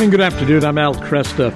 And 0.00 0.12
good 0.12 0.20
afternoon. 0.20 0.64
I'm 0.64 0.78
Al 0.78 0.94
Kresta. 0.94 1.52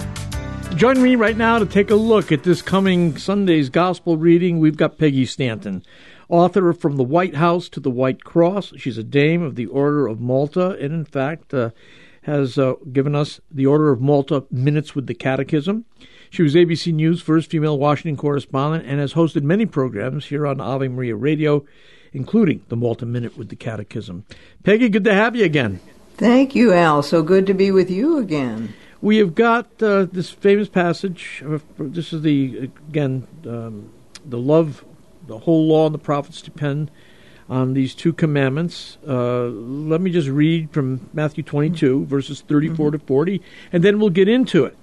Join 0.76 1.00
me 1.00 1.14
right 1.14 1.36
now 1.36 1.60
to 1.60 1.64
take 1.64 1.90
a 1.90 1.94
look 1.94 2.32
at 2.32 2.42
this 2.42 2.60
coming 2.60 3.16
Sunday's 3.16 3.68
gospel 3.68 4.16
reading. 4.16 4.58
We've 4.58 4.76
got 4.76 4.98
Peggy 4.98 5.26
Stanton, 5.26 5.84
author 6.28 6.68
of 6.68 6.80
From 6.80 6.96
the 6.96 7.04
White 7.04 7.36
House 7.36 7.68
to 7.68 7.78
the 7.78 7.88
White 7.88 8.24
Cross. 8.24 8.72
She's 8.78 8.98
a 8.98 9.04
dame 9.04 9.42
of 9.42 9.54
the 9.54 9.66
Order 9.66 10.08
of 10.08 10.20
Malta, 10.20 10.70
and 10.70 10.92
in 10.92 11.04
fact, 11.04 11.54
uh, 11.54 11.70
has 12.22 12.58
uh, 12.58 12.74
given 12.92 13.14
us 13.14 13.40
the 13.48 13.66
Order 13.66 13.92
of 13.92 14.00
Malta 14.00 14.44
Minutes 14.50 14.92
with 14.92 15.06
the 15.06 15.14
Catechism. 15.14 15.84
She 16.28 16.42
was 16.42 16.56
ABC 16.56 16.92
News' 16.92 17.22
first 17.22 17.48
female 17.48 17.78
Washington 17.78 18.16
correspondent 18.16 18.84
and 18.86 18.98
has 18.98 19.14
hosted 19.14 19.44
many 19.44 19.66
programs 19.66 20.26
here 20.26 20.48
on 20.48 20.60
Ave 20.60 20.88
Maria 20.88 21.14
Radio, 21.14 21.64
including 22.12 22.64
the 22.68 22.76
Malta 22.76 23.06
Minute 23.06 23.38
with 23.38 23.50
the 23.50 23.56
Catechism. 23.56 24.24
Peggy, 24.64 24.88
good 24.88 25.04
to 25.04 25.14
have 25.14 25.36
you 25.36 25.44
again. 25.44 25.78
Thank 26.16 26.54
you, 26.54 26.72
Al. 26.72 27.02
So 27.02 27.22
good 27.22 27.46
to 27.46 27.54
be 27.54 27.70
with 27.70 27.90
you 27.90 28.18
again. 28.18 28.74
We 29.00 29.16
have 29.16 29.34
got 29.34 29.82
uh, 29.82 30.04
this 30.04 30.30
famous 30.30 30.68
passage. 30.68 31.42
Uh, 31.44 31.58
this 31.78 32.12
is 32.12 32.22
the 32.22 32.70
again 32.88 33.26
um, 33.44 33.90
the 34.24 34.38
love, 34.38 34.84
the 35.26 35.38
whole 35.38 35.66
law 35.66 35.86
and 35.86 35.94
the 35.94 35.98
prophets 35.98 36.42
depend 36.42 36.90
on 37.48 37.74
these 37.74 37.94
two 37.94 38.12
commandments. 38.12 38.98
Uh, 39.06 39.44
let 39.44 40.00
me 40.00 40.10
just 40.10 40.28
read 40.28 40.70
from 40.70 41.08
Matthew 41.12 41.42
22, 41.42 42.00
mm-hmm. 42.00 42.04
verses 42.04 42.40
34 42.42 42.88
mm-hmm. 42.88 42.98
to 42.98 43.04
40, 43.04 43.42
and 43.72 43.82
then 43.82 43.98
we'll 43.98 44.10
get 44.10 44.28
into 44.28 44.64
it. 44.64 44.76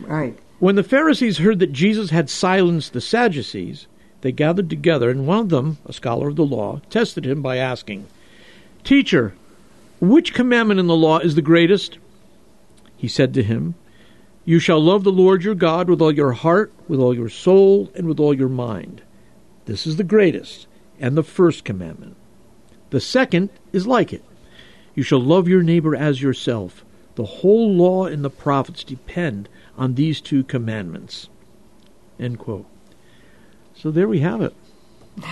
Right. 0.00 0.38
When 0.58 0.76
the 0.76 0.82
Pharisees 0.82 1.38
heard 1.38 1.58
that 1.58 1.72
Jesus 1.72 2.10
had 2.10 2.30
silenced 2.30 2.92
the 2.92 3.00
Sadducees, 3.00 3.86
they 4.22 4.32
gathered 4.32 4.70
together, 4.70 5.10
and 5.10 5.26
one 5.26 5.38
of 5.40 5.48
them, 5.50 5.78
a 5.84 5.92
scholar 5.92 6.28
of 6.28 6.36
the 6.36 6.46
law, 6.46 6.80
tested 6.88 7.26
him 7.26 7.42
by 7.42 7.56
asking, 7.56 8.06
Teacher, 8.84 9.34
which 10.10 10.34
commandment 10.34 10.80
in 10.80 10.88
the 10.88 10.96
law 10.96 11.20
is 11.20 11.36
the 11.36 11.42
greatest? 11.42 11.98
He 12.96 13.06
said 13.06 13.32
to 13.34 13.42
him, 13.42 13.76
You 14.44 14.58
shall 14.58 14.80
love 14.80 15.04
the 15.04 15.12
Lord 15.12 15.44
your 15.44 15.54
God 15.54 15.88
with 15.88 16.02
all 16.02 16.10
your 16.10 16.32
heart, 16.32 16.72
with 16.88 16.98
all 16.98 17.14
your 17.14 17.28
soul, 17.28 17.88
and 17.94 18.08
with 18.08 18.18
all 18.18 18.34
your 18.34 18.48
mind. 18.48 19.02
This 19.66 19.86
is 19.86 19.96
the 19.96 20.04
greatest 20.04 20.66
and 20.98 21.16
the 21.16 21.22
first 21.22 21.64
commandment. 21.64 22.16
The 22.90 23.00
second 23.00 23.50
is 23.72 23.86
like 23.86 24.12
it. 24.12 24.24
You 24.96 25.04
shall 25.04 25.20
love 25.20 25.46
your 25.46 25.62
neighbor 25.62 25.94
as 25.94 26.20
yourself. 26.20 26.84
The 27.14 27.24
whole 27.24 27.72
law 27.72 28.06
and 28.06 28.24
the 28.24 28.30
prophets 28.30 28.82
depend 28.82 29.48
on 29.78 29.94
these 29.94 30.20
two 30.20 30.42
commandments. 30.42 31.28
End 32.18 32.40
quote. 32.40 32.66
So 33.76 33.92
there 33.92 34.08
we 34.08 34.18
have 34.18 34.42
it. 34.42 34.54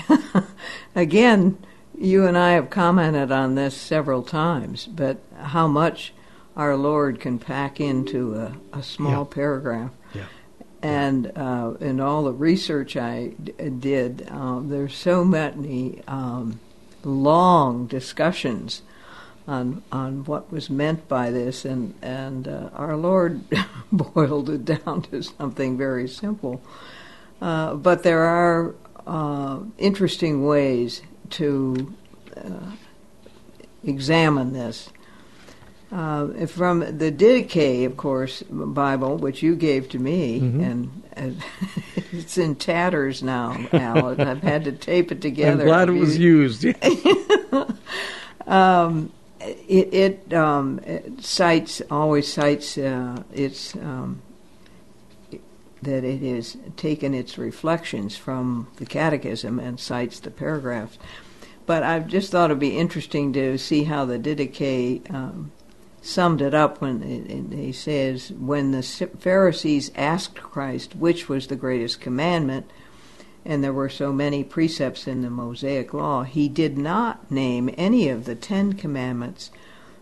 Again, 0.95 1.59
you 2.01 2.27
and 2.27 2.37
I 2.37 2.53
have 2.53 2.71
commented 2.71 3.31
on 3.31 3.57
this 3.57 3.77
several 3.77 4.23
times, 4.23 4.87
but 4.87 5.19
how 5.37 5.69
much 5.69 6.15
our 6.57 6.75
Lord 6.75 7.21
can 7.21 7.39
pack 7.39 7.79
into 7.79 8.35
a, 8.37 8.57
a 8.73 8.83
small 8.83 9.29
yeah. 9.29 9.35
paragraph. 9.35 9.91
Yeah. 10.15 10.25
And 10.83 11.31
uh, 11.37 11.75
in 11.79 12.01
all 12.01 12.25
the 12.25 12.33
research 12.33 12.97
I 12.97 13.35
d- 13.43 13.53
did, 13.79 14.27
uh, 14.31 14.61
there's 14.63 14.97
so 14.97 15.25
many 15.25 16.03
um, 16.09 16.59
long 17.05 17.87
discussions 17.87 18.81
on 19.47 19.83
on 19.93 20.25
what 20.25 20.51
was 20.51 20.71
meant 20.71 21.07
by 21.07 21.31
this, 21.31 21.67
and 21.67 21.95
and 22.01 22.49
uh, 22.49 22.71
our 22.75 22.97
Lord 22.97 23.43
boiled 23.93 24.49
it 24.49 24.65
down 24.65 25.03
to 25.11 25.23
something 25.23 25.77
very 25.77 26.09
simple. 26.09 26.63
Uh, 27.43 27.75
but 27.75 28.03
there 28.03 28.23
are 28.23 28.75
uh, 29.07 29.61
interesting 29.77 30.47
ways 30.47 31.03
to 31.31 31.95
uh, 32.37 32.73
examine 33.85 34.53
this. 34.53 34.91
Uh, 35.93 36.47
from 36.47 36.99
the 36.99 37.11
Didache, 37.11 37.85
of 37.85 37.97
course, 37.97 38.45
Bible, 38.49 39.17
which 39.17 39.43
you 39.43 39.57
gave 39.57 39.89
to 39.89 39.99
me, 39.99 40.41
mm-hmm. 40.41 40.61
and 40.61 41.03
uh, 41.17 41.45
it's 42.13 42.39
in 42.39 42.55
tatters 42.55 43.25
now, 43.25 43.57
Al. 43.73 44.21
I've 44.21 44.43
had 44.43 44.65
to 44.65 44.73
tape 44.73 45.11
it 45.11 45.21
together. 45.21 45.63
I'm 45.63 45.67
glad 45.67 45.89
it 45.89 45.93
was 45.93 46.17
used. 46.17 46.65
um, 48.47 49.13
it, 49.41 49.95
it, 49.95 50.33
um, 50.33 50.79
it, 50.87 51.25
cites 51.25 51.83
always 51.91 52.33
cites 52.33 52.79
uh, 52.79 53.25
its 53.33 53.75
um, 53.75 54.23
that 55.83 56.05
it 56.05 56.21
has 56.21 56.57
taken 56.77 57.15
its 57.15 57.39
reflections 57.39 58.17
from 58.17 58.69
the 58.77 58.87
Catechism 58.87 59.59
and 59.59 59.81
cites 59.81 60.21
the 60.21 60.31
paragraphs. 60.31 60.99
But 61.67 61.83
I 61.83 62.01
just 62.01 62.31
thought 62.31 62.51
it'd 62.51 62.59
be 62.59 62.77
interesting 62.77 63.33
to 63.35 63.57
see 63.57 63.85
how 63.85 64.05
the 64.05 64.19
Didache 64.19 65.13
um, 65.13 65.53
summed 66.03 66.43
it 66.43 66.55
up 66.55 66.81
when 66.81 67.03
it, 67.03 67.57
he 67.57 67.73
says, 67.73 68.33
When 68.33 68.73
the 68.73 68.83
Pharisees 68.83 69.91
asked 69.95 70.37
Christ 70.37 70.97
which 70.97 71.29
was 71.29 71.47
the 71.47 71.57
greatest 71.57 72.01
commandment, 72.01 72.71
and 73.45 73.65
there 73.65 73.73
were 73.73 73.89
so 73.89 74.13
many 74.13 74.45
precepts 74.45 75.07
in 75.07 75.23
the 75.23 75.31
Mosaic 75.31 75.95
Law, 75.95 76.25
he 76.25 76.49
did 76.49 76.77
not 76.77 77.31
name 77.31 77.73
any 77.77 78.09
of 78.09 78.25
the 78.25 78.35
Ten 78.35 78.75
Commandments, 78.75 79.51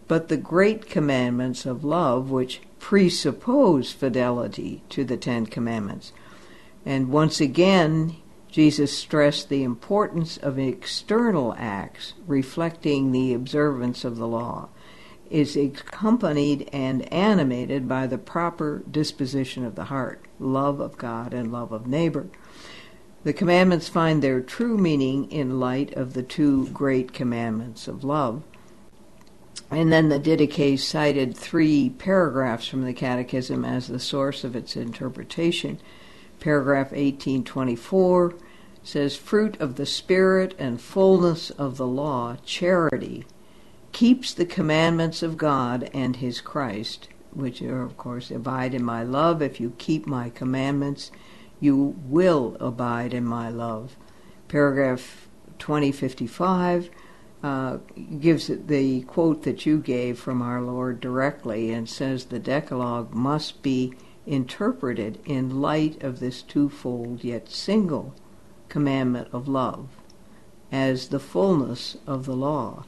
but 0.09 0.29
the 0.29 0.37
great 0.37 0.87
commandments 0.87 1.67
of 1.67 1.85
love, 1.85 2.31
which 2.31 2.61
presuppose 2.79 3.93
fidelity 3.93 4.83
to 4.91 5.05
the 5.05 5.17
Ten 5.17 5.47
Commandments. 5.47 6.13
And 6.85 7.11
once 7.11 7.41
again, 7.41 8.17
Jesus 8.49 8.97
stressed 8.97 9.49
the 9.49 9.63
importance 9.63 10.37
of 10.39 10.59
external 10.59 11.55
acts 11.59 12.15
reflecting 12.27 13.13
the 13.13 13.35
observance 13.35 14.05
of 14.05 14.17
the 14.17 14.27
law 14.27 14.69
is 15.31 15.57
accompanied 15.57 16.69
and 16.73 17.13
animated 17.13 17.87
by 17.89 18.07
the 18.07 18.19
proper 18.19 18.83
disposition 18.91 19.65
of 19.65 19.75
the 19.75 19.85
heart, 19.85 20.25
love 20.39 20.81
of 20.81 20.97
God 20.97 21.35
and 21.35 21.53
love 21.53 21.73
of 21.73 21.87
neighbor. 21.87 22.29
The 23.25 23.33
commandments 23.33 23.89
find 23.89 24.23
their 24.23 24.41
true 24.41 24.79
meaning 24.79 25.31
in 25.31 25.61
light 25.61 25.93
of 25.95 26.15
the 26.15 26.23
two 26.23 26.69
great 26.69 27.13
commandments 27.13 27.89
of 27.89 28.05
love. 28.05 28.43
And 29.71 29.93
then 29.93 30.09
the 30.09 30.19
Didache 30.19 30.79
cited 30.79 31.37
three 31.37 31.91
paragraphs 31.91 32.67
from 32.67 32.85
the 32.85 32.95
Catechism 32.95 33.65
as 33.65 33.87
the 33.87 34.01
source 34.01 34.43
of 34.43 34.57
its 34.57 34.77
interpretation. 34.77 35.79
Paragraph 36.41 36.91
1824 36.93 38.35
says, 38.83 39.17
Fruit 39.17 39.61
of 39.61 39.75
the 39.75 39.85
Spirit 39.85 40.55
and 40.59 40.81
fullness 40.81 41.51
of 41.51 41.77
the 41.77 41.87
law, 41.87 42.37
charity, 42.45 43.27
keeps 43.93 44.33
the 44.33 44.47
commandments 44.47 45.23
of 45.23 45.37
God 45.37 45.91
and 45.93 46.17
His 46.17 46.41
Christ, 46.41 47.09
which 47.33 47.61
are, 47.61 47.83
of 47.83 47.99
course, 47.99 48.31
abide 48.31 48.73
in 48.73 48.85
my 48.85 49.03
love. 49.03 49.43
If 49.43 49.61
you 49.61 49.75
keep 49.77 50.07
my 50.07 50.31
commandments, 50.31 51.11
you 51.61 51.97
will 52.07 52.57
abide 52.61 53.13
in 53.13 53.25
my 53.25 53.51
love. 53.51 53.97
Paragraph 54.47 55.29
2055 55.59 56.89
uh, 57.43 57.79
gives 58.21 58.49
the 58.49 59.03
quote 59.03 59.45
that 59.45 59.65
you 59.65 59.79
gave 59.79 60.19
from 60.19 60.43
our 60.43 60.61
Lord 60.61 61.01
directly 61.01 61.71
and 61.71 61.89
says 61.89 62.27
the 62.27 62.39
Decalogue 62.39 63.15
must 63.15 63.63
be 63.63 63.95
interpreted 64.27 65.21
in 65.25 65.61
light 65.61 66.03
of 66.03 66.21
this 66.21 66.43
twofold 66.43 67.25
yet 67.25 67.49
single 67.49 68.15
commandment 68.69 69.29
of 69.33 69.49
love 69.49 69.89
as 70.71 71.09
the 71.09 71.21
fullness 71.21 71.97
of 72.07 72.27
the 72.27 72.37
law. 72.37 72.85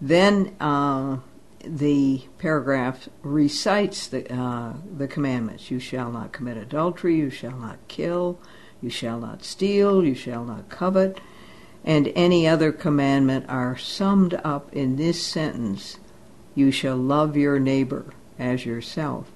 Then 0.00 0.54
uh, 0.60 1.18
the 1.64 2.22
paragraph 2.38 3.08
recites 3.22 4.06
the, 4.06 4.32
uh, 4.32 4.74
the 4.96 5.08
commandments. 5.08 5.70
You 5.70 5.80
shall 5.80 6.10
not 6.10 6.32
commit 6.32 6.56
adultery, 6.56 7.16
you 7.16 7.30
shall 7.30 7.58
not 7.58 7.78
kill, 7.88 8.38
you 8.80 8.90
shall 8.90 9.18
not 9.18 9.44
steal, 9.44 10.04
you 10.04 10.14
shall 10.14 10.44
not 10.44 10.68
covet, 10.68 11.20
and 11.86 12.12
any 12.14 12.46
other 12.46 12.72
commandment 12.72 13.46
are 13.48 13.78
summed 13.78 14.34
up 14.44 14.70
in 14.74 14.96
this 14.96 15.24
sentence 15.24 15.98
You 16.54 16.70
shall 16.70 16.96
love 16.96 17.36
your 17.36 17.58
neighbor 17.58 18.12
as 18.38 18.66
yourself 18.66 19.30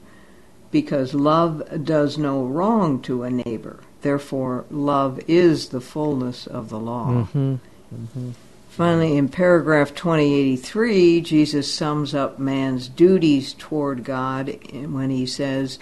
because 0.70 1.14
love 1.14 1.85
does 1.85 2.17
no 2.17 2.44
wrong 2.44 3.00
to 3.02 3.23
a 3.23 3.31
neighbor. 3.31 3.81
Therefore, 4.02 4.64
love 4.70 5.20
is 5.29 5.69
the 5.69 5.81
fullness 5.81 6.47
of 6.47 6.69
the 6.69 6.79
law. 6.79 7.08
Mm-hmm. 7.08 7.55
Mm-hmm. 7.94 8.31
Finally, 8.69 9.17
in 9.17 9.29
paragraph 9.29 9.94
2083, 9.94 11.20
Jesus 11.20 11.73
sums 11.73 12.14
up 12.14 12.38
man's 12.38 12.88
duties 12.88 13.55
toward 13.58 14.05
God 14.05 14.58
when 14.73 15.11
he 15.11 15.26
says, 15.26 15.79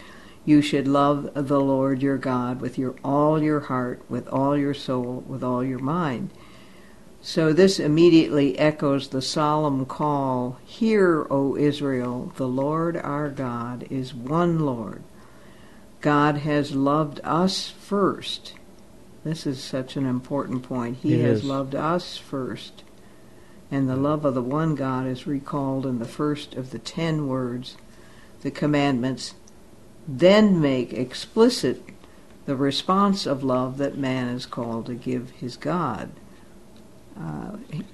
You 0.46 0.62
should 0.62 0.88
love 0.88 1.30
the 1.34 1.60
Lord 1.60 2.02
your 2.02 2.16
God 2.16 2.60
with 2.60 2.78
your 2.78 2.94
all 3.04 3.42
your 3.42 3.60
heart, 3.60 4.02
with 4.08 4.26
all 4.28 4.56
your 4.56 4.74
soul, 4.74 5.22
with 5.28 5.44
all 5.44 5.62
your 5.62 5.78
mind. 5.78 6.30
So 7.20 7.52
this 7.52 7.78
immediately 7.80 8.58
echoes 8.58 9.08
the 9.08 9.22
solemn 9.22 9.86
call 9.86 10.58
Hear, 10.64 11.26
O 11.30 11.56
Israel, 11.56 12.32
the 12.36 12.48
Lord 12.48 12.96
our 12.96 13.28
God 13.28 13.86
is 13.90 14.14
one 14.14 14.60
Lord. 14.60 15.02
God 16.00 16.38
has 16.38 16.74
loved 16.74 17.20
us 17.24 17.70
first. 17.70 18.54
This 19.24 19.46
is 19.46 19.62
such 19.62 19.96
an 19.96 20.06
important 20.06 20.62
point. 20.62 20.98
He 20.98 21.14
it 21.14 21.24
has 21.24 21.38
is. 21.40 21.44
loved 21.44 21.74
us 21.74 22.16
first. 22.16 22.84
And 23.70 23.88
the 23.88 23.96
love 23.96 24.24
of 24.24 24.34
the 24.34 24.42
one 24.42 24.74
God 24.74 25.06
is 25.06 25.26
recalled 25.26 25.84
in 25.84 25.98
the 25.98 26.04
first 26.04 26.54
of 26.54 26.70
the 26.70 26.78
ten 26.78 27.26
words 27.26 27.76
the 28.42 28.50
commandments, 28.50 29.34
then 30.06 30.60
make 30.60 30.92
explicit 30.92 31.82
the 32.46 32.56
response 32.56 33.26
of 33.26 33.44
love 33.44 33.78
that 33.78 33.98
man 33.98 34.28
is 34.28 34.46
called 34.46 34.86
to 34.86 34.94
give 34.94 35.30
his 35.32 35.56
God. 35.56 36.10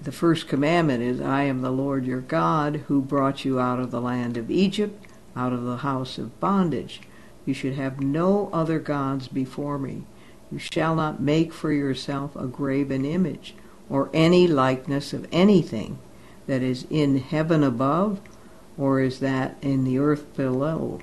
The 0.02 0.12
first 0.12 0.48
commandment 0.48 1.02
is, 1.02 1.20
I 1.20 1.44
am 1.44 1.62
the 1.62 1.70
Lord 1.70 2.04
your 2.04 2.20
God 2.20 2.84
who 2.88 3.00
brought 3.00 3.44
you 3.44 3.58
out 3.58 3.80
of 3.80 3.90
the 3.90 4.00
land 4.00 4.36
of 4.36 4.50
Egypt, 4.50 5.06
out 5.34 5.52
of 5.52 5.64
the 5.64 5.78
house 5.78 6.18
of 6.18 6.38
bondage. 6.40 7.00
You 7.46 7.54
should 7.54 7.74
have 7.74 8.00
no 8.00 8.50
other 8.52 8.78
gods 8.78 9.28
before 9.28 9.78
me. 9.78 10.04
You 10.52 10.58
shall 10.58 10.94
not 10.94 11.22
make 11.22 11.52
for 11.52 11.72
yourself 11.72 12.36
a 12.36 12.46
graven 12.46 13.04
image, 13.04 13.54
or 13.88 14.10
any 14.12 14.46
likeness 14.46 15.12
of 15.12 15.26
anything 15.32 15.98
that 16.46 16.62
is 16.62 16.86
in 16.90 17.18
heaven 17.18 17.64
above, 17.64 18.20
or 18.76 19.00
is 19.00 19.20
that 19.20 19.56
in 19.62 19.84
the 19.84 19.98
earth 19.98 20.36
below, 20.36 21.00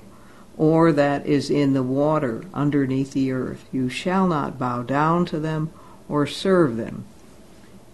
or 0.56 0.92
that 0.92 1.26
is 1.26 1.50
in 1.50 1.72
the 1.72 1.82
water 1.82 2.44
underneath 2.54 3.12
the 3.12 3.32
earth. 3.32 3.68
You 3.72 3.88
shall 3.88 4.28
not 4.28 4.58
bow 4.58 4.82
down 4.82 5.26
to 5.26 5.40
them 5.40 5.72
or 6.08 6.26
serve 6.26 6.76
them. 6.76 7.04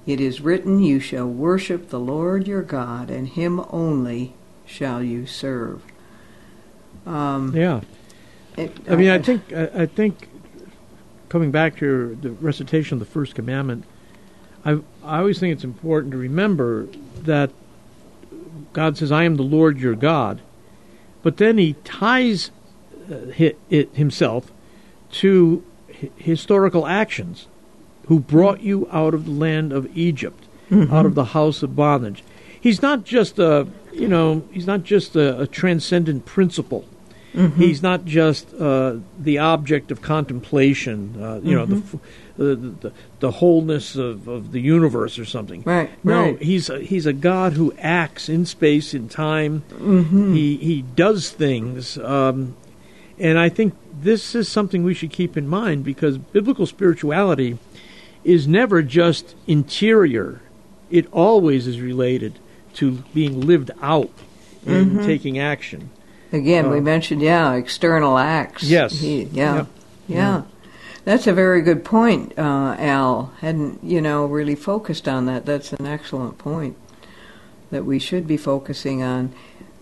It 0.09 0.23
is 0.23 0.41
written, 0.41 0.83
You 0.83 1.01
shall 1.01 1.29
worship 1.29 1.91
the 1.91 2.01
Lord 2.01 2.49
your 2.49 2.63
God, 2.63 3.11
and 3.11 3.29
him 3.29 3.63
only 3.69 4.33
shall 4.65 5.03
you 5.03 5.27
serve. 5.27 5.83
Um, 7.05 7.55
yeah. 7.55 7.83
It, 8.57 8.75
I 8.89 8.97
mean, 8.97 9.11
I 9.11 9.19
think 9.19 9.53
I, 9.53 9.83
I 9.83 9.87
think 9.87 10.31
coming 11.29 11.51
back 11.51 11.77
to 11.81 12.17
the 12.23 12.31
recitation 12.31 12.95
of 12.95 13.01
the 13.01 13.13
first 13.13 13.35
commandment, 13.35 13.85
I 14.65 14.81
I 15.05 15.19
always 15.19 15.39
think 15.41 15.53
it's 15.53 15.63
important 15.63 16.13
to 16.13 16.19
remember 16.19 16.87
that 17.25 17.51
God 18.73 18.97
says, 18.97 19.13
"I 19.13 19.25
am 19.25 19.37
the 19.37 19.43
Lord 19.43 19.79
your 19.79 19.95
God," 19.95 20.41
but 21.23 21.37
then 21.37 21.59
He 21.59 21.75
ties 21.85 22.51
uh, 23.13 23.27
it, 23.37 23.59
it 23.69 23.95
himself 23.95 24.51
to 25.13 25.63
h- 25.91 26.11
historical 26.17 26.87
actions. 26.87 27.47
Who 28.09 28.21
brought 28.21 28.61
you 28.61 28.89
out 28.91 29.15
of 29.15 29.25
the 29.25 29.31
land 29.31 29.73
of 29.73 29.97
Egypt, 29.97 30.45
mm-hmm. 30.71 30.93
out 30.93 31.07
of 31.07 31.15
the 31.15 31.27
house 31.27 31.63
of 31.63 31.77
bondage? 31.77 32.25
He's 32.61 32.83
not 32.83 33.05
just 33.05 33.39
a 33.39 33.69
you 33.93 34.09
know 34.09 34.45
he's 34.51 34.67
not 34.67 34.83
just 34.83 35.17
a, 35.17 35.41
a 35.41 35.47
transcendent 35.47 36.27
principle 36.27 36.85
Mm-hmm. 37.35 37.61
He's 37.61 37.83
not 37.83 38.05
just 38.05 38.53
uh, 38.55 38.97
the 39.19 39.39
object 39.39 39.91
of 39.91 40.01
contemplation, 40.01 41.15
uh, 41.21 41.35
you 41.37 41.57
mm-hmm. 41.57 41.57
know, 41.57 41.67
the, 42.37 42.55
the, 42.57 42.71
the, 42.71 42.93
the 43.21 43.31
wholeness 43.31 43.97
of, 43.97 44.29
of 44.29 44.53
the 44.53 44.61
universe 44.61 45.19
or 45.19 45.25
something. 45.25 45.63
Right. 45.63 45.91
No, 46.05 46.23
right. 46.23 46.43
he's 46.43 46.71
a, 46.71 46.81
he's 46.81 47.07
a 47.07 47.13
God 47.13 47.53
who 47.53 47.75
acts 47.79 48.29
in 48.29 48.47
space, 48.47 48.95
in 48.95 49.09
time. 49.09 49.63
Mm-hmm. 49.71 50.35
He 50.35 50.57
he 50.57 50.83
does 50.83 51.31
things, 51.31 51.99
um, 51.99 52.57
and 53.19 53.39
I 53.39 53.51
think 53.51 53.75
this 54.01 54.35
is 54.35 54.49
something 54.49 54.83
we 54.83 54.95
should 54.95 55.13
keep 55.13 55.37
in 55.37 55.47
mind 55.47 55.85
because 55.85 56.19
biblical 56.19 56.67
spirituality 56.67 57.59
is 58.29 58.47
never 58.47 58.83
just 58.83 59.35
interior; 59.47 60.41
it 60.91 61.07
always 61.13 61.67
is 61.67 61.81
related 61.81 62.39
to 62.75 63.03
being 63.15 63.41
lived 63.41 63.71
out 63.81 64.11
and 64.67 64.93
mm-hmm. 64.93 65.07
taking 65.07 65.39
action. 65.39 65.91
Again, 66.33 66.67
uh, 66.67 66.71
we 66.71 66.81
mentioned, 66.81 67.23
yeah, 67.23 67.55
external 67.55 68.19
acts. 68.19 68.65
Yes. 68.65 69.01
He, 69.01 69.25
yeah, 69.25 69.57
yep. 69.57 69.67
yeah. 70.07 70.17
Yeah. 70.17 70.43
That's 71.05 71.27
a 71.27 71.33
very 71.33 71.63
good 71.63 71.85
point, 71.85 72.39
uh, 72.39 72.77
Al. 72.79 73.33
Hadn't, 73.41 73.83
you 73.83 74.03
know, 74.03 74.27
really 74.27 74.55
focused 74.55 75.09
on 75.09 75.25
that. 75.25 75.47
That's 75.47 75.73
an 75.73 75.87
excellent 75.87 76.37
point 76.37 76.77
that 77.71 77.87
we 77.87 77.99
should 77.99 78.27
be 78.27 78.37
focusing 78.37 79.03
on. 79.03 79.33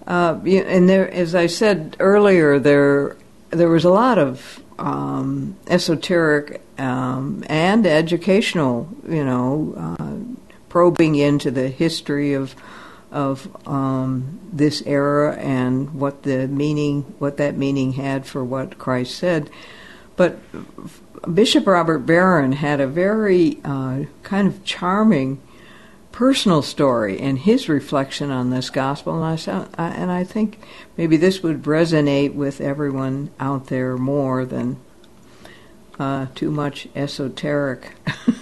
Uh, 0.06 0.38
and 0.44 0.88
there, 0.88 1.10
as 1.10 1.34
I 1.34 1.48
said 1.48 1.96
earlier, 1.98 2.60
there 2.60 3.16
there 3.50 3.68
was 3.68 3.84
a 3.84 3.90
lot 3.90 4.18
of 4.18 4.60
um, 4.78 5.56
esoteric 5.66 6.60
um, 6.78 7.44
and 7.48 7.86
educational, 7.86 8.88
you 9.08 9.24
know, 9.24 9.74
uh, 9.98 10.16
probing 10.68 11.14
into 11.14 11.50
the 11.50 11.68
history 11.68 12.34
of 12.34 12.54
of 13.12 13.48
um, 13.66 14.40
this 14.52 14.82
era 14.84 15.36
and 15.36 15.94
what 15.94 16.24
the 16.24 16.46
meaning, 16.48 17.02
what 17.18 17.36
that 17.36 17.56
meaning 17.56 17.92
had 17.92 18.26
for 18.26 18.44
what 18.44 18.78
Christ 18.78 19.14
said. 19.14 19.48
But 20.16 20.38
Bishop 21.32 21.66
Robert 21.66 22.00
Barron 22.00 22.52
had 22.52 22.80
a 22.80 22.86
very 22.86 23.58
uh, 23.64 24.04
kind 24.22 24.48
of 24.48 24.64
charming 24.64 25.40
personal 26.12 26.62
story 26.62 27.20
and 27.20 27.38
his 27.38 27.68
reflection 27.68 28.30
on 28.30 28.50
this 28.50 28.70
gospel, 28.70 29.22
and 29.22 29.68
I, 29.78 29.88
and 29.88 30.10
I 30.10 30.24
think 30.24 30.58
maybe 30.96 31.16
this 31.16 31.42
would 31.42 31.62
resonate 31.62 32.34
with 32.34 32.60
everyone 32.60 33.30
out 33.38 33.66
there 33.66 33.96
more 33.96 34.44
than 34.46 34.78
uh, 35.98 36.26
too 36.34 36.50
much 36.50 36.88
esoteric 36.94 37.92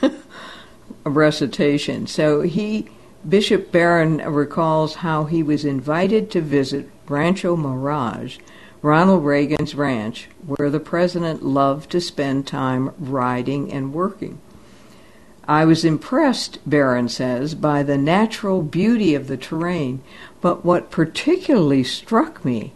recitation. 1.04 2.06
So 2.06 2.42
he 2.42 2.88
Bishop 3.26 3.72
Barron 3.72 4.18
recalls 4.18 4.96
how 4.96 5.24
he 5.24 5.42
was 5.42 5.64
invited 5.64 6.30
to 6.30 6.42
visit 6.42 6.90
Rancho 7.08 7.56
Mirage, 7.56 8.38
Ronald 8.82 9.24
Reagan's 9.24 9.74
ranch, 9.74 10.28
where 10.46 10.68
the 10.68 10.80
president 10.80 11.42
loved 11.42 11.90
to 11.92 12.02
spend 12.02 12.46
time 12.46 12.92
riding 12.98 13.72
and 13.72 13.94
working. 13.94 14.40
I 15.48 15.64
was 15.64 15.86
impressed, 15.86 16.58
Barron 16.66 17.08
says, 17.08 17.54
by 17.54 17.82
the 17.82 17.96
natural 17.96 18.62
beauty 18.62 19.14
of 19.14 19.26
the 19.26 19.38
terrain, 19.38 20.02
but 20.42 20.64
what 20.64 20.90
particularly 20.90 21.84
struck 21.84 22.44
me 22.44 22.72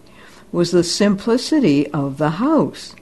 was 0.50 0.70
the 0.70 0.84
simplicity 0.84 1.86
of 1.88 2.16
the 2.16 2.30
house. 2.30 2.94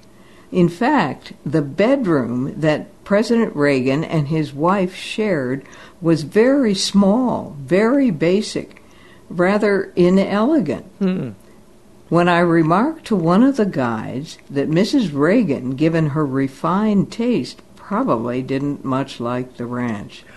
In 0.52 0.68
fact, 0.68 1.32
the 1.44 1.62
bedroom 1.62 2.60
that 2.60 2.86
President 3.04 3.54
Reagan 3.54 4.04
and 4.04 4.28
his 4.28 4.52
wife 4.52 4.94
shared 4.94 5.64
was 6.00 6.22
very 6.22 6.74
small, 6.74 7.56
very 7.60 8.10
basic, 8.10 8.82
rather 9.28 9.92
inelegant. 9.96 10.98
Mm. 11.00 11.34
When 12.08 12.28
I 12.28 12.38
remarked 12.38 13.06
to 13.06 13.16
one 13.16 13.42
of 13.42 13.56
the 13.56 13.66
guides 13.66 14.38
that 14.48 14.70
Mrs. 14.70 15.12
Reagan, 15.12 15.72
given 15.72 16.10
her 16.10 16.24
refined 16.24 17.10
taste, 17.10 17.60
probably 17.74 18.42
didn't 18.42 18.84
much 18.84 19.18
like 19.18 19.56
the 19.56 19.66
ranch. 19.66 20.24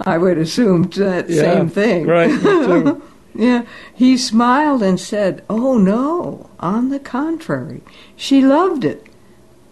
I 0.00 0.18
would 0.18 0.38
assume 0.38 0.84
that 0.90 1.28
yeah, 1.28 1.42
same 1.42 1.68
thing. 1.68 2.06
Right. 2.06 2.96
yeah. 3.34 3.64
He 3.94 4.16
smiled 4.16 4.82
and 4.82 4.98
said, 4.98 5.44
Oh, 5.48 5.78
no, 5.78 6.50
on 6.58 6.90
the 6.90 7.00
contrary, 7.00 7.82
she 8.16 8.44
loved 8.44 8.84
it 8.84 9.06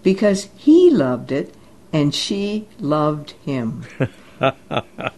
because 0.02 0.48
he 0.56 0.90
loved 0.90 1.32
it 1.32 1.54
and 1.92 2.14
she 2.14 2.68
loved 2.78 3.32
him. 3.44 3.84
Isn't 4.40 4.54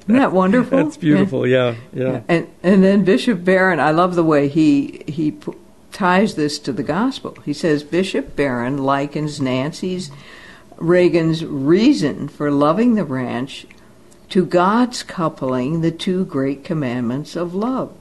that 0.08 0.32
wonderful? 0.32 0.78
That's 0.78 0.96
beautiful. 0.96 1.46
Yeah, 1.46 1.74
yeah. 1.92 2.12
yeah. 2.12 2.20
And 2.28 2.48
and 2.62 2.82
then 2.82 3.04
Bishop 3.04 3.44
Barron, 3.44 3.78
I 3.78 3.90
love 3.90 4.14
the 4.14 4.24
way 4.24 4.48
he 4.48 5.02
he 5.06 5.32
p- 5.32 5.52
ties 5.92 6.36
this 6.36 6.58
to 6.60 6.72
the 6.72 6.82
gospel. 6.82 7.36
He 7.44 7.52
says 7.52 7.84
Bishop 7.84 8.34
Barron 8.34 8.78
likens 8.78 9.40
Nancy's 9.40 10.10
Reagan's 10.78 11.44
reason 11.44 12.28
for 12.28 12.50
loving 12.50 12.94
the 12.94 13.04
ranch 13.04 13.66
to 14.30 14.46
God's 14.46 15.02
coupling 15.02 15.82
the 15.82 15.90
two 15.90 16.24
great 16.24 16.64
commandments 16.64 17.36
of 17.36 17.54
love. 17.54 17.92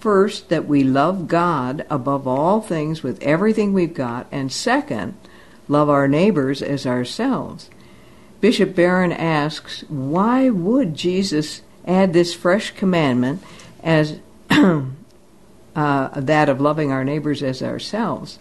First, 0.00 0.48
that 0.48 0.66
we 0.66 0.82
love 0.82 1.28
God 1.28 1.84
above 1.90 2.26
all 2.26 2.62
things 2.62 3.02
with 3.02 3.22
everything 3.22 3.74
we've 3.74 3.92
got, 3.92 4.26
and 4.32 4.50
second, 4.50 5.14
love 5.68 5.90
our 5.90 6.08
neighbors 6.08 6.62
as 6.62 6.86
ourselves. 6.86 7.68
Bishop 8.40 8.74
Barron 8.74 9.12
asks, 9.12 9.84
why 9.88 10.48
would 10.48 10.94
Jesus 10.94 11.60
add 11.86 12.14
this 12.14 12.32
fresh 12.32 12.70
commandment 12.70 13.42
as 13.82 14.18
uh, 14.50 14.82
that 15.76 16.48
of 16.48 16.60
loving 16.62 16.90
our 16.90 17.04
neighbors 17.04 17.42
as 17.42 17.62
ourselves? 17.62 18.38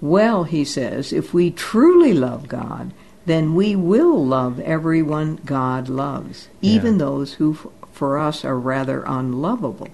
Well, 0.00 0.44
he 0.44 0.64
says, 0.64 1.12
if 1.12 1.34
we 1.34 1.50
truly 1.50 2.14
love 2.14 2.48
God, 2.48 2.92
then 3.26 3.54
we 3.54 3.76
will 3.76 4.24
love 4.24 4.58
everyone 4.60 5.36
God 5.44 5.90
loves, 5.90 6.48
even 6.62 6.94
yeah. 6.94 6.98
those 7.00 7.34
who 7.34 7.52
f- 7.52 7.66
for 7.92 8.18
us 8.18 8.44
are 8.44 8.58
rather 8.58 9.04
unlovable. 9.06 9.90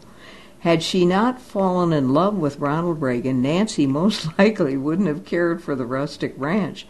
Had 0.61 0.83
she 0.83 1.07
not 1.07 1.41
fallen 1.41 1.93
in 1.93 2.13
love 2.13 2.37
with 2.37 2.59
Ronald 2.59 3.01
Reagan, 3.01 3.43
Nancy 3.43 3.87
most 3.87 4.29
likely 4.39 4.77
wouldn't 4.77 5.09
have 5.09 5.25
cared 5.25 5.63
for 5.63 5.75
the 5.75 5.87
rustic 5.87 6.35
ranch 6.37 6.87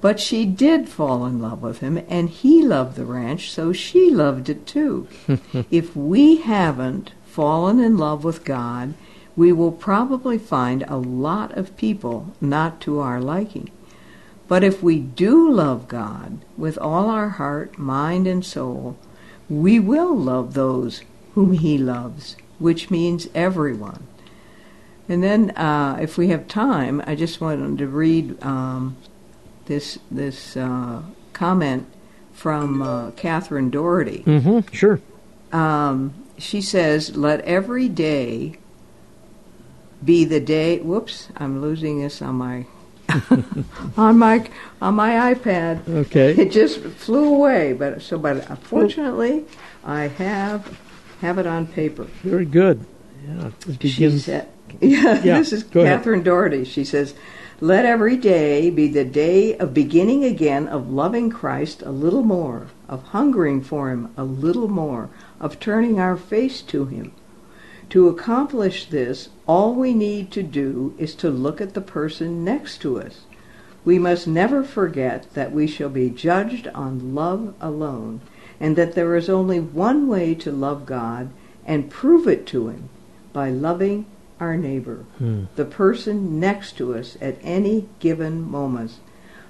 but 0.00 0.20
she 0.20 0.44
did 0.44 0.88
fall 0.88 1.24
in 1.24 1.40
love 1.40 1.62
with 1.62 1.80
him, 1.80 1.98
and 2.08 2.28
he 2.28 2.62
loved 2.62 2.96
the 2.96 3.04
ranch, 3.04 3.50
so 3.50 3.72
she 3.72 4.10
loved 4.10 4.48
it 4.48 4.66
too. 4.66 5.08
if 5.70 5.96
we 5.96 6.36
haven't 6.36 7.12
fallen 7.24 7.80
in 7.80 7.96
love 7.96 8.22
with 8.22 8.44
God, 8.44 8.94
we 9.36 9.52
will 9.52 9.72
probably 9.72 10.38
find 10.38 10.82
a 10.82 10.96
lot 10.96 11.56
of 11.56 11.76
people 11.76 12.34
not 12.40 12.80
to 12.82 13.00
our 13.00 13.20
liking. 13.20 13.70
But 14.48 14.62
if 14.62 14.82
we 14.82 15.00
do 15.00 15.50
love 15.50 15.88
God 15.88 16.38
with 16.56 16.78
all 16.78 17.10
our 17.10 17.30
heart, 17.30 17.78
mind, 17.78 18.26
and 18.26 18.44
soul, 18.44 18.96
we 19.48 19.80
will 19.80 20.16
love 20.16 20.54
those 20.54 21.02
whom 21.34 21.54
He 21.54 21.76
loves, 21.78 22.36
which 22.58 22.90
means 22.90 23.28
everyone. 23.34 24.06
And 25.08 25.22
then, 25.22 25.50
uh, 25.50 25.98
if 26.00 26.18
we 26.18 26.28
have 26.28 26.48
time, 26.48 27.02
I 27.06 27.14
just 27.14 27.40
wanted 27.40 27.78
to 27.78 27.86
read 27.86 28.42
um, 28.42 28.96
this 29.66 29.98
this 30.10 30.56
uh, 30.56 31.02
comment 31.32 31.86
from 32.32 32.82
uh, 32.82 33.10
Catherine 33.12 33.70
Doherty. 33.70 34.24
Mm-hmm. 34.26 34.72
Sure. 34.74 35.00
Um, 35.52 36.14
she 36.38 36.60
says, 36.60 37.16
"Let 37.16 37.40
every 37.42 37.88
day 37.88 38.58
be 40.04 40.24
the 40.24 40.40
day." 40.40 40.78
Whoops, 40.80 41.28
I'm 41.36 41.60
losing 41.60 42.00
this 42.00 42.20
on 42.20 42.34
my 42.34 42.66
on 43.96 44.18
my 44.18 44.48
on 44.82 44.94
my 44.94 45.34
iPad. 45.34 45.88
Okay. 45.88 46.32
It 46.32 46.50
just 46.50 46.80
flew 46.80 47.32
away, 47.32 47.74
but 47.74 48.02
so 48.02 48.18
but 48.18 48.58
fortunately, 48.58 49.44
I 49.84 50.08
have 50.08 50.80
have 51.20 51.38
it 51.38 51.46
on 51.46 51.66
paper. 51.66 52.04
Very 52.22 52.44
good. 52.44 52.84
Yeah. 53.26 53.50
It 53.68 53.82
She 53.88 54.18
said, 54.18 54.48
yeah, 54.80 55.22
Yeah, 55.22 55.38
this 55.38 55.52
is 55.52 55.62
go 55.62 55.80
ahead. 55.80 55.98
Catherine 55.98 56.22
Doherty. 56.22 56.64
She 56.64 56.84
says, 56.84 57.14
Let 57.60 57.84
every 57.84 58.16
day 58.16 58.70
be 58.70 58.88
the 58.88 59.04
day 59.04 59.56
of 59.56 59.74
beginning 59.74 60.24
again 60.24 60.68
of 60.68 60.90
loving 60.90 61.30
Christ 61.30 61.82
a 61.82 61.90
little 61.90 62.22
more, 62.22 62.68
of 62.88 63.02
hungering 63.04 63.62
for 63.62 63.90
Him 63.90 64.12
a 64.16 64.24
little 64.24 64.68
more, 64.68 65.10
of 65.40 65.58
turning 65.58 65.98
our 65.98 66.16
face 66.16 66.62
to 66.62 66.86
Him. 66.86 67.12
To 67.90 68.08
accomplish 68.08 68.86
this, 68.86 69.28
all 69.46 69.74
we 69.74 69.94
need 69.94 70.30
to 70.32 70.42
do 70.42 70.94
is 70.98 71.14
to 71.16 71.30
look 71.30 71.60
at 71.60 71.74
the 71.74 71.80
person 71.80 72.44
next 72.44 72.78
to 72.78 73.00
us. 73.00 73.20
We 73.84 74.00
must 74.00 74.26
never 74.26 74.64
forget 74.64 75.32
that 75.34 75.52
we 75.52 75.68
shall 75.68 75.88
be 75.88 76.10
judged 76.10 76.66
on 76.74 77.14
love 77.14 77.54
alone, 77.60 78.20
and 78.60 78.76
that 78.76 78.94
there 78.94 79.16
is 79.16 79.28
only 79.28 79.60
one 79.60 80.08
way 80.08 80.34
to 80.34 80.50
love 80.50 80.86
God 80.86 81.30
and 81.64 81.90
prove 81.90 82.26
it 82.26 82.46
to 82.48 82.68
Him 82.68 82.88
by 83.32 83.50
loving 83.50 84.06
our 84.38 84.56
neighbor, 84.56 85.04
Hmm. 85.18 85.44
the 85.56 85.64
person 85.64 86.38
next 86.38 86.76
to 86.78 86.94
us 86.94 87.16
at 87.20 87.38
any 87.42 87.88
given 88.00 88.42
moment. 88.42 88.92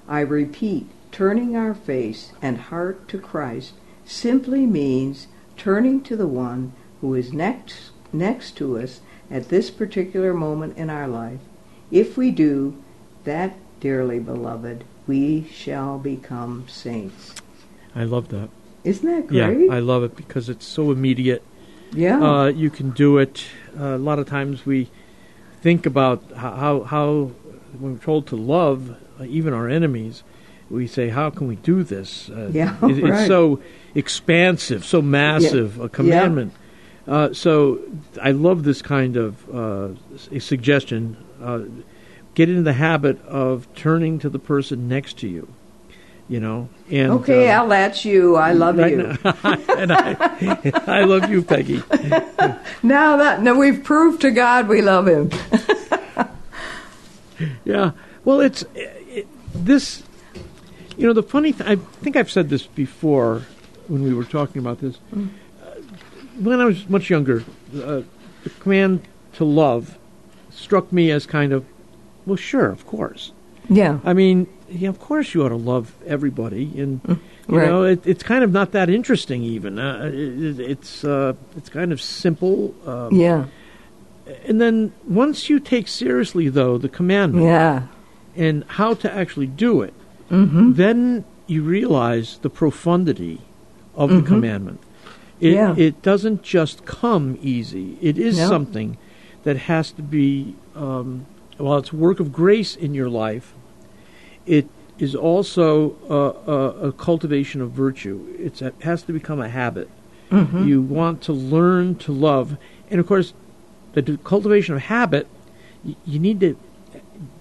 I 0.08 0.20
repeat, 0.20 0.86
turning 1.10 1.56
our 1.56 1.74
face 1.74 2.32
and 2.40 2.58
heart 2.58 3.08
to 3.08 3.18
Christ 3.18 3.72
simply 4.04 4.66
means 4.66 5.26
turning 5.56 6.00
to 6.02 6.16
the 6.16 6.28
one 6.28 6.72
who 7.00 7.14
is 7.14 7.32
next 7.32 7.90
next 8.12 8.56
to 8.56 8.78
us 8.78 9.00
at 9.30 9.48
this 9.48 9.70
particular 9.70 10.32
moment 10.32 10.76
in 10.76 10.88
our 10.88 11.08
life. 11.08 11.40
If 11.90 12.16
we 12.16 12.30
do 12.30 12.76
that, 13.24 13.56
dearly 13.80 14.18
beloved, 14.20 14.84
we 15.06 15.46
shall 15.52 15.98
become 15.98 16.64
saints. 16.68 17.34
I 17.94 18.04
love 18.04 18.28
that. 18.28 18.48
Isn't 18.86 19.08
that 19.10 19.26
great? 19.26 19.66
Yeah. 19.66 19.74
I 19.74 19.80
love 19.80 20.02
it 20.04 20.16
because 20.16 20.48
it's 20.48 20.66
so 20.66 20.90
immediate. 20.90 21.42
yeah. 21.92 22.20
Uh, 22.22 22.46
you 22.46 22.70
can 22.70 22.90
do 22.90 23.18
it. 23.18 23.44
Uh, 23.78 23.96
a 23.96 23.98
lot 23.98 24.18
of 24.18 24.26
times 24.28 24.64
we 24.66 24.88
think 25.62 25.86
about 25.86 26.22
how, 26.36 26.82
how, 26.84 27.30
when 27.78 27.94
we're 27.94 27.98
told 28.04 28.26
to 28.28 28.36
love 28.36 28.96
uh, 29.20 29.24
even 29.24 29.52
our 29.52 29.68
enemies, 29.68 30.22
we 30.70 30.86
say, 30.86 31.08
"How 31.10 31.30
can 31.30 31.46
we 31.48 31.56
do 31.56 31.82
this?" 31.82 32.28
Uh, 32.28 32.50
Yeah, 32.52 32.76
it- 32.82 32.98
it's 33.04 33.26
so 33.26 33.60
expansive, 33.94 34.84
so 34.84 35.00
massive 35.02 35.78
a 35.80 35.88
commandment. 35.88 36.52
Uh, 37.06 37.32
so 37.32 37.78
I 38.20 38.32
love 38.32 38.64
this 38.64 38.82
kind 38.82 39.16
of 39.16 39.48
uh, 39.54 39.88
suggestion. 40.40 41.16
Uh, 41.42 41.60
get 42.34 42.48
into 42.48 42.62
the 42.62 42.72
habit 42.74 43.24
of 43.26 43.66
turning 43.74 44.18
to 44.18 44.28
the 44.28 44.38
person 44.38 44.88
next 44.88 45.18
to 45.18 45.28
you. 45.28 45.48
You 46.28 46.40
know, 46.40 46.68
and 46.90 47.12
okay, 47.12 47.48
uh, 47.50 47.52
Al, 47.60 47.68
that's 47.68 48.04
you. 48.04 48.34
I 48.34 48.52
love 48.52 48.78
right 48.78 48.90
you. 48.90 48.96
now- 48.96 49.18
and 49.78 49.92
I, 49.92 50.72
I 50.86 51.04
love 51.04 51.30
you, 51.30 51.42
Peggy. 51.42 51.82
Now 52.82 53.16
that 53.16 53.42
now 53.42 53.54
we've 53.58 53.82
proved 53.84 54.20
to 54.22 54.30
God 54.30 54.68
we 54.68 54.82
love 54.82 55.06
Him. 55.08 55.30
Yeah. 57.64 57.90
Well, 58.24 58.40
it's 58.40 58.64
it, 58.74 59.26
this. 59.54 60.02
You 60.96 61.06
know, 61.06 61.12
the 61.12 61.22
funny. 61.22 61.52
Th- 61.52 61.68
I 61.68 61.76
think 61.76 62.16
I've 62.16 62.30
said 62.30 62.48
this 62.48 62.66
before 62.66 63.42
when 63.88 64.02
we 64.02 64.14
were 64.14 64.24
talking 64.24 64.60
about 64.60 64.80
this. 64.80 64.98
Uh, 65.12 65.80
when 66.40 66.60
I 66.60 66.64
was 66.64 66.88
much 66.88 67.10
younger, 67.10 67.44
uh, 67.74 68.02
the 68.42 68.50
command 68.60 69.02
to 69.34 69.44
love 69.44 69.98
struck 70.50 70.90
me 70.92 71.10
as 71.10 71.26
kind 71.26 71.52
of, 71.52 71.66
well, 72.24 72.36
sure, 72.36 72.70
of 72.70 72.86
course. 72.86 73.32
Yeah. 73.68 73.98
I 74.04 74.14
mean, 74.14 74.46
yeah, 74.70 74.88
of 74.88 74.98
course 74.98 75.34
you 75.34 75.44
ought 75.44 75.50
to 75.50 75.56
love 75.56 75.94
everybody, 76.06 76.72
and 76.80 77.00
you 77.48 77.58
right. 77.58 77.68
know, 77.68 77.82
it, 77.84 78.06
it's 78.06 78.22
kind 78.22 78.42
of 78.44 78.52
not 78.52 78.72
that 78.72 78.88
interesting. 78.90 79.42
Even 79.42 79.78
uh, 79.78 80.10
it, 80.12 80.58
it's 80.60 81.04
uh, 81.04 81.34
it's 81.56 81.68
kind 81.68 81.92
of 81.92 82.00
simple. 82.00 82.74
Um, 82.86 83.14
Yeah. 83.14 83.46
And 84.44 84.60
then 84.60 84.92
once 85.06 85.48
you 85.48 85.60
take 85.60 85.86
seriously, 85.86 86.48
though, 86.48 86.78
the 86.78 86.88
commandment 86.88 87.44
Yeah. 87.46 87.82
and 88.34 88.64
how 88.66 88.94
to 88.94 89.12
actually 89.12 89.46
do 89.46 89.82
it, 89.82 89.94
Mm-hmm. 90.30 90.72
then 90.72 91.24
you 91.46 91.62
realize 91.62 92.38
the 92.42 92.50
profundity 92.50 93.40
of 93.94 94.10
the 94.10 94.22
commandment. 94.22 94.80
It, 95.40 95.52
Yeah. 95.52 95.74
it 95.76 96.02
doesn't 96.02 96.42
just 96.42 96.84
come 96.84 97.38
easy. 97.40 97.96
It 98.00 98.18
is 98.18 98.36
No. 98.36 98.48
something 98.48 98.96
that 99.44 99.56
has 99.70 99.92
to 99.92 100.02
be, 100.02 100.56
um, 100.74 101.26
while 101.58 101.78
it's 101.78 101.92
a 101.92 101.96
work 101.96 102.18
of 102.18 102.32
grace 102.32 102.74
in 102.74 102.94
your 102.94 103.08
life, 103.08 103.54
it 104.46 104.68
is 104.98 105.14
also 105.14 105.96
a, 106.08 106.50
a, 106.50 106.88
a 106.88 106.92
cultivation 106.92 107.60
of 107.60 107.70
virtue. 107.72 108.34
It's, 108.38 108.62
it 108.62 108.74
has 108.80 109.02
to 109.04 109.12
become 109.12 109.40
a 109.40 109.48
habit. 109.48 109.90
Mm-hmm. 110.30 110.66
You 110.66 110.80
want 110.82 111.22
to 111.22 111.32
learn 111.32 111.96
to 111.96 112.12
love. 112.12 112.56
And 112.90 112.98
of 113.00 113.06
course, 113.06 113.34
the 113.92 114.18
cultivation 114.24 114.74
of 114.74 114.82
habit, 114.82 115.26
y- 115.84 115.96
you 116.04 116.18
need 116.18 116.40
to 116.40 116.56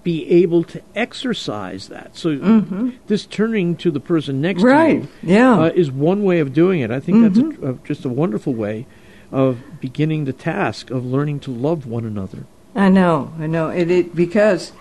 be 0.04 0.30
able 0.30 0.64
to 0.64 0.82
exercise 0.96 1.88
that. 1.90 2.16
So 2.16 2.92
this 3.08 3.26
turning 3.26 3.76
to 3.78 3.92
the 3.92 4.00
person 4.00 4.42
next 4.42 4.62
Mm-hmm. 4.62 4.68
Right. 4.68 5.02
to 5.04 5.28
Yeah. 5.28 5.56
you 5.56 5.62
uh, 5.64 5.70
is 5.76 5.92
one 5.92 6.24
way 6.24 6.40
of 6.40 6.54
doing 6.54 6.82
it. 6.82 6.92
I 6.92 7.00
think 7.00 7.22
that's 7.34 7.40
a, 7.64 7.72
a, 7.72 7.74
just 7.86 8.06
a 8.06 8.10
wonderful 8.10 8.54
way 8.54 8.86
of 9.32 9.60
beginning 9.82 10.26
the 10.26 10.34
task 10.34 10.90
of 10.92 11.06
learning 11.06 11.40
to 11.42 11.52
love 11.52 11.86
one 11.88 12.06
another. 12.06 12.46
I 12.76 12.90
know, 12.90 13.34
I 13.40 13.48
know. 13.48 13.70
It, 13.70 13.90
it 13.90 14.16
because 14.16 14.72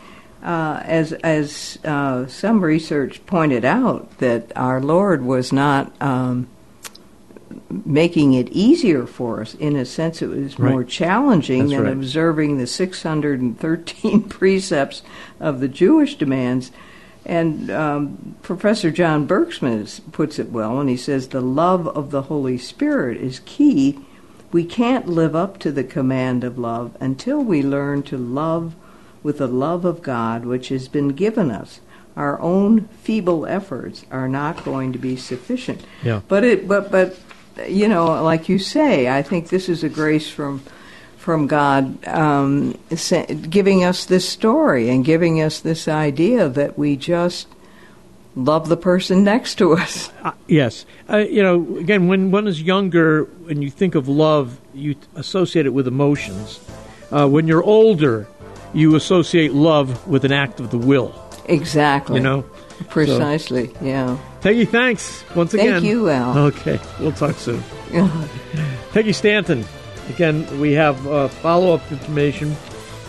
uh, 0.45 0.81
as 0.85 1.13
as 1.13 1.79
uh, 1.85 2.27
some 2.27 2.63
research 2.63 3.25
pointed 3.27 3.65
out 3.65 4.19
that 4.19 4.53
our 4.57 4.81
Lord 4.81 5.25
was 5.25 5.53
not 5.53 5.91
um, 6.03 6.47
making 7.71 8.35
it 8.35 8.49
easier 8.51 9.07
for 9.07 9.41
us. 9.41 9.55
In 9.55 9.77
a 9.77 9.85
sense, 9.85 10.23
it 10.23 10.29
was 10.29 10.59
Right. 10.59 10.71
more 10.73 10.85
challenging 10.85 11.61
That's 11.61 11.73
than 11.73 11.85
right. 11.85 11.93
observing 11.93 12.59
the 12.59 12.67
613 12.67 14.23
precepts 14.29 15.03
of 15.41 15.61
the 15.61 15.69
Jewish 15.69 16.17
demands. 16.17 16.71
And 17.27 17.71
um, 17.71 18.37
Professor 18.43 18.91
John 18.91 19.27
Berkman 19.27 19.81
is- 19.81 20.01
puts 20.13 20.39
it 20.39 20.53
well, 20.53 20.79
and 20.81 20.91
he 20.91 20.97
says 20.97 21.29
the 21.29 21.41
love 21.41 21.89
of 21.89 22.11
the 22.11 22.23
Holy 22.23 22.59
Spirit 22.59 23.17
is 23.19 23.41
key. 23.47 23.99
We 24.53 24.65
can't 24.65 25.09
live 25.09 25.35
up 25.35 25.59
to 25.61 25.73
the 25.73 25.85
command 25.85 26.45
of 26.45 26.59
love 26.59 26.97
until 27.01 27.43
we 27.43 27.63
learn 27.63 28.03
to 28.05 28.19
love 28.19 28.75
with 29.25 29.39
the 29.39 29.49
love 29.49 29.85
of 29.85 30.03
God 30.03 30.45
which 30.45 30.69
has 30.69 30.87
been 30.87 31.09
given 31.09 31.51
us. 31.51 31.81
Our 32.15 32.41
own 32.41 32.83
feeble 33.03 33.45
efforts 33.47 34.05
are 34.13 34.29
not 34.29 34.65
going 34.65 34.93
to 34.93 34.99
be 35.01 35.17
sufficient. 35.17 35.85
Yeah. 36.05 36.21
But 36.29 36.45
it, 36.45 36.69
but 36.69 36.93
but, 36.93 37.19
you 37.67 37.89
know, 37.89 38.23
like 38.23 38.49
you 38.49 38.61
say, 38.61 39.09
I 39.09 39.23
think 39.23 39.49
this 39.49 39.69
is 39.69 39.83
a 39.83 39.89
grace 39.89 40.31
from 40.31 40.63
from 41.17 41.47
God, 41.47 42.07
um, 42.07 42.79
giving 43.49 43.83
us 43.83 44.05
this 44.05 44.29
story 44.29 44.91
and 44.91 45.03
giving 45.03 45.41
us 45.41 45.59
this 45.59 45.89
idea 45.89 46.51
that 46.51 46.79
we 46.79 46.97
just 46.97 47.49
love 48.37 48.69
the 48.69 48.77
person 48.77 49.25
next 49.25 49.55
to 49.57 49.73
us. 49.73 50.11
Uh, 50.25 50.33
yes. 50.49 50.87
Uh, 51.09 51.19
you 51.19 51.43
know, 51.43 51.77
again, 51.77 52.09
when 52.09 52.31
one 52.31 52.47
is 52.47 52.63
younger, 52.63 53.25
when 53.25 53.61
you 53.61 53.71
think 53.71 53.95
of 53.95 54.09
love, 54.09 54.59
you 54.73 54.97
associate 55.17 55.67
it 55.67 55.71
with 55.75 55.87
emotions. 55.87 56.61
Uh, 57.11 57.29
when 57.29 57.47
you're 57.47 57.63
older, 57.63 58.27
you 58.75 58.95
associate 58.97 59.53
love 59.53 60.07
with 60.07 60.25
an 60.25 60.33
act 60.33 60.61
of 60.61 60.71
the 60.71 60.79
will. 60.79 61.15
Exactly. 61.47 62.17
You 62.17 62.23
know? 62.23 62.45
precisely. 62.89 63.75
Yeah. 63.81 64.19
Peggy, 64.41 64.65
thanks 64.65 65.25
once 65.35 65.55
again. 65.55 65.75
Thank 65.75 65.85
you, 65.85 66.11
Al. 66.11 66.39
Okay, 66.39 66.81
we'll 67.01 67.13
talk 67.13 67.37
soon. 67.37 67.63
Peggy 68.93 69.13
Stanton. 69.13 69.65
Again, 70.11 70.61
we 70.61 70.73
have 70.73 71.07
uh, 71.07 71.29
follow 71.29 71.75
up 71.75 71.91
information 71.91 72.55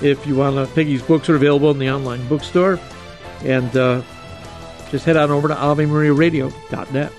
if 0.01 0.25
you 0.25 0.35
want 0.35 0.55
to. 0.55 0.73
Peggy's 0.73 1.01
books 1.01 1.29
are 1.29 1.35
available 1.35 1.71
in 1.71 1.79
the 1.79 1.89
online 1.89 2.25
bookstore. 2.27 2.79
And 3.43 3.75
uh, 3.75 4.01
just 4.89 5.05
head 5.05 5.17
on 5.17 5.31
over 5.31 5.47
to 5.47 5.55
AveMariaRadio.net. 5.55 7.11